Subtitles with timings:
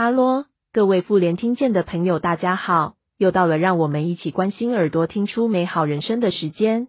[0.00, 2.96] 哈喽，各位妇联听见的朋友，大家好！
[3.18, 6.88] 又到了让我们一起关心耳朵、听出美好人生的时间。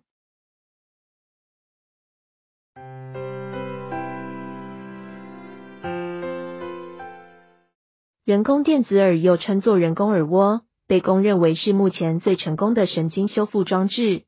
[8.24, 14.24] 人工电子耳又称作人工耳蜗，被公认为是目前最成功的神经修复装置。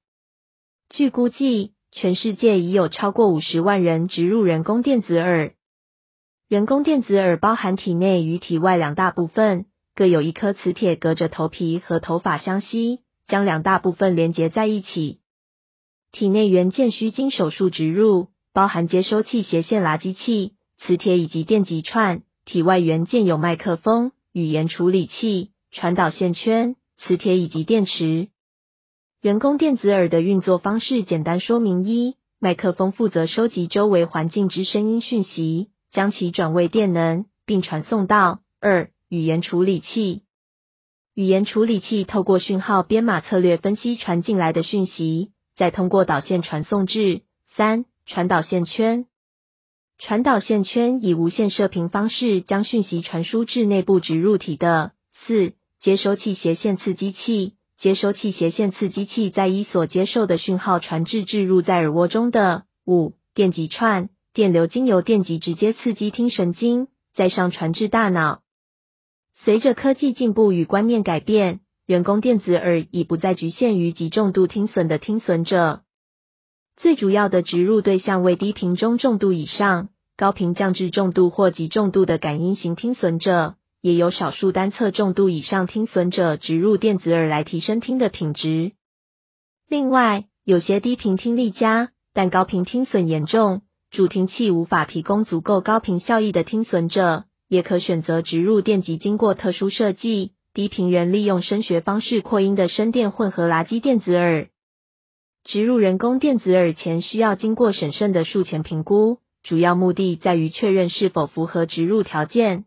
[0.89, 5.54] 据估计，全世界已有超过五十万人植入人工电子耳。
[6.54, 9.65] 人工电子耳包含体内与体外两大部分，
[9.95, 15.18] 各有一颗磁铁隔着头皮和头发相吸，将两大部分连接在一起。
[16.11, 22.21] 体内元件需经手术植入，包含接收器、斜线垃圾器、磁铁以及电极串。
[22.45, 28.28] 体外元件有麦克风、语言处理器、传导线圈、磁铁以及电池。
[29.23, 35.72] 人工电子耳的运作方式简单说明：一、麦克风负责收集周围环境之声音讯息。
[35.94, 40.23] 将其转为电能，并传送到二语言处理器。
[41.14, 47.22] 语言处理器透过讯号编码策略分析传进来的讯息，再通过导线传送至
[47.56, 49.06] 三传导线圈。
[50.00, 57.54] 传导线圈以无线射频方式将讯息传输至内部植入体的四接收器斜线刺激器。
[57.78, 64.10] 接收器斜线刺激器再以所接受的讯号传至置入在耳蜗中的五电极串。
[64.34, 68.42] 电流经由电极直接刺激听神经，再上传至大脑。
[69.36, 75.84] 随着科技进步与观念改变，人工电子耳已不再局限于极重度听损的听损者。
[76.78, 88.72] 最主要的植入对象为低频中重度以上、高频降至重度或极重度的感应型听损者，也有少数单侧重度以上听损者植入电子耳来提升听的品质。
[89.70, 93.61] 另外，有些低频听力佳但高频听损严重。
[93.94, 104.49] 助听器无法提供足够高频效益的听损者，也可选择植入电极，经过特殊设计，低频人利用声学方式扩音的声电混合垃圾电子耳。
[105.44, 112.65] 植入人工电子耳前需要经过审慎的术前评估，主要目的在于确认是否符合植入条件。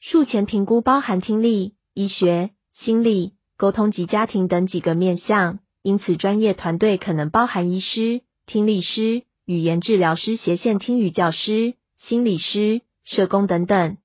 [0.00, 9.22] 术前评估包含听力、医学、心理、沟通及家庭等几个面向，因此专业团队可能包含医师、听力师。
[9.46, 13.98] 语言治疗师、斜线听语教师、心理师、社工等等。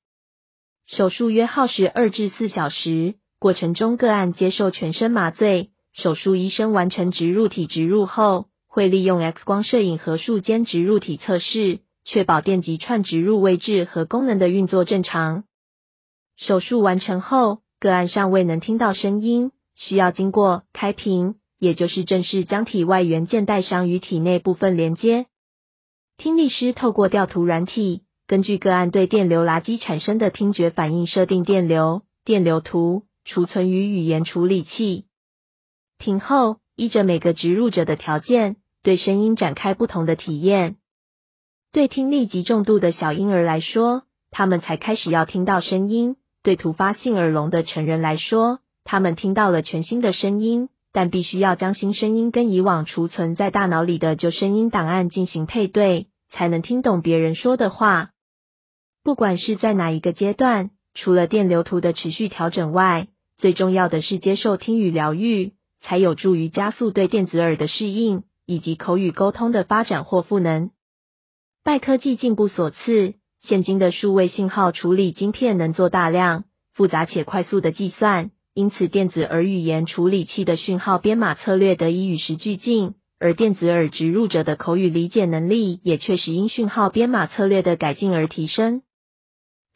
[0.85, 5.69] 手术约耗时二至四小时，过程中个案接受全身麻醉。
[5.93, 15.45] 手术医生完成植入体植入后，会利用 X 光摄影和术间植入体测试，确保电极串植入位置和功能的运作正常。
[16.35, 21.35] 手术完成后，个案尚未能听到声音，需要经过开屏。
[21.59, 25.27] 也就是正式将体外元件带上与体内部分连接。
[26.17, 35.05] 听力师透过调图软体，根据个案对电流垃圾产生的听觉反应，设定电流、电流图，储存于语言处理器。
[35.97, 40.77] 屏后依着每个植入者的条件，对声音展开不同的体验。
[41.71, 50.69] 对听力极重度的小婴儿来说，他们才开始要听到声音；对突发性耳聋的成人来说，他们听到了全新的声音。
[50.91, 58.11] 但必须要将新声音跟以往储存在大脑里的旧声音档案进行配对，才能听懂别人说的话。
[59.03, 63.07] 不管是在哪一个阶段，除了电流图的持续调整外，
[63.37, 70.71] 最重要的是接受听语疗愈，才有助于加速对电子耳的适应以及口语沟通的发展或赋能。
[71.63, 78.31] 拜科技进步所赐，现今的数位信号处理晶片能做大量、复杂且快速的计算。
[78.53, 88.81] 因此，电子耳语言处理器的讯号编码策略得以与时俱进，而电子耳植入者的口语理解能力也确实因讯号编码策略的改进而提升。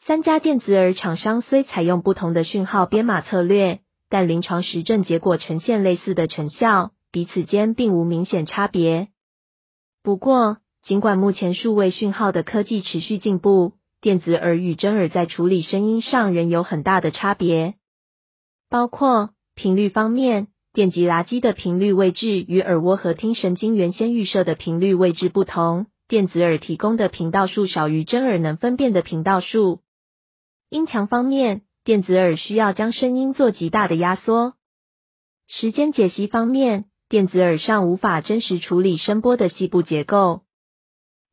[0.06, 3.80] 三家电子耳厂商虽采用不同的讯号编码策略，
[4.10, 9.08] 但临床实证结果呈现类似的成效，彼此间并无明显差别。
[10.02, 17.76] 不过，尽管目前数位讯号的科技持续进步，电子耳与真耳在处理声音上仍有很大的差别。
[18.74, 25.86] 包括频率方面，电极垃圾的频率位置与耳蜗和听神经原先预设的频率位置不同。
[26.08, 29.82] 电子耳提供的频道数少于真耳能分辨的频道数。
[30.72, 34.56] 音强方面，电子耳需要将声音做极大的压缩。
[35.48, 40.42] 时间解析方面，电子耳上无法真实处理声波的细部结构。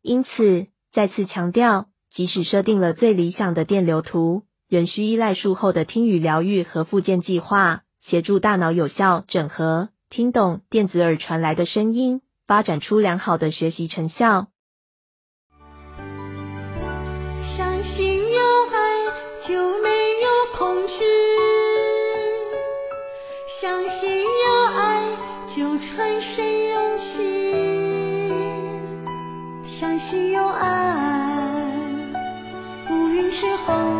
[0.02, 4.42] 因此，再次强调，即使设定了最理想的电流图。
[4.70, 14.46] 仍需依赖术后的听语疗愈和复健计划，协助大脑有效整合、听懂电子耳传来的声音，发展出良好的学习成效。
[17.56, 18.40] 相信有
[18.70, 18.78] 爱
[19.48, 19.88] 就没
[20.22, 21.02] 有恐惧，
[23.60, 25.04] 相信有爱
[25.56, 27.10] 就产生勇气，
[29.80, 31.74] 相信有爱，
[32.88, 33.99] 乌云之后。